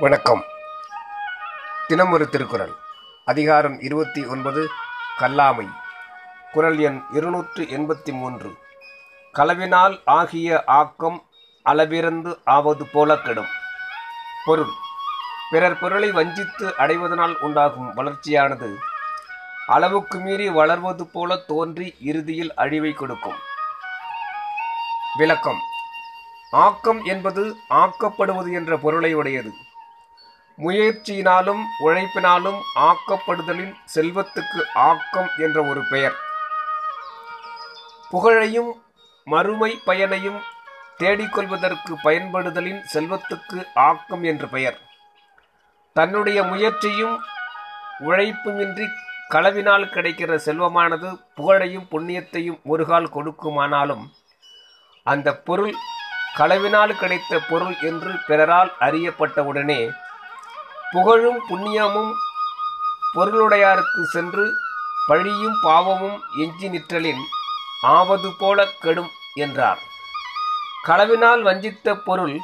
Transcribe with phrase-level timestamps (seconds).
[0.00, 0.44] வணக்கம்.
[1.86, 2.72] தினம் ஒரு திருக்குறள்.
[3.24, 4.68] அதிகாரம் இருபத்தி ஒன்பது
[5.18, 5.68] கல்லாமை.
[6.52, 8.56] குரல் எண் இருநூற்று எண்பத்தி மூன்று.
[9.34, 11.22] களவினால் ஆகிய ஆக்கம்
[11.64, 13.46] அளவிறந்து ஆவது போல கெடும்.
[14.44, 14.70] பொருள்.
[15.50, 18.76] பிறர் பொருளை வஞ்சித்து அடைவதனால் உண்டாகும் வளர்ச்சியானது
[19.66, 23.36] அளவுக்கு மீறி வளர்வது போல தோன்றி இறுதியில் அழிவை கொடுக்கும்.
[25.18, 25.60] விளக்கம்.
[26.50, 29.52] ஆக்கம் என்பது ஆக்கப்படுவது என்ற பொருளை உடையது.
[30.62, 36.16] முயற்சியினாலும் உழைப்பினாலும் ஆக்கப்படுதலின் செல்வத்துக்கு ஆக்கம் என்ற ஒரு பெயர்.
[38.10, 38.82] புகழையும்
[39.24, 40.40] மறுமை பயனையும்
[40.98, 44.78] தேடிக்கொள்வதற்கு பயன்படுதலின் செல்வத்துக்கு ஆக்கம் என்று பெயர்.
[45.92, 47.16] தன்னுடைய முயற்சியும்
[48.00, 48.86] உழைப்புமின்றி
[49.30, 54.04] களவினால் கிடைக்கிற செல்வமானது புகழையும் புண்ணியத்தையும் ஒருகால் கொடுக்குமானாலும்
[55.02, 55.74] அந்த பொருள்
[56.38, 59.80] களவினால் கிடைத்த பொருள் என்று பிறரால் அறியப்பட்டவுடனே
[60.92, 62.12] புகழும் புண்ணியமும்
[63.14, 64.44] பொருளுடையாருக்கு சென்று
[65.06, 67.22] பழியும் பாவமும் எஞ்சி நிற்றலின்
[67.82, 69.78] ஆவது போல கெடும் என்றார்.
[70.88, 72.38] களவினால் வஞ்சித்த பொருள்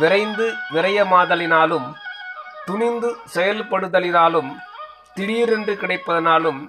[0.00, 1.94] விரைந்து விரயமாதலினாலும்
[2.64, 4.50] துணிந்து செயல்படுதலினாலும்
[5.14, 6.60] திடீரென்று கிடைப்பதனாலும்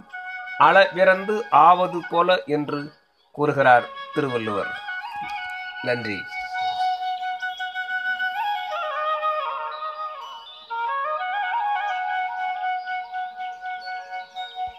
[0.59, 2.93] அளவிறந்து ஆவது போல என்று
[3.31, 4.71] கூறுகிறார் திருவள்ளுவர்.
[5.81, 6.19] நன்றி.